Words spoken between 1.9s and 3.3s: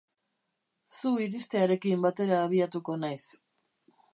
batera abiatuko naiz.